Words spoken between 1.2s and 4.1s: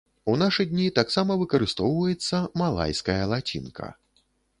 выкарыстоўваецца малайская лацінка.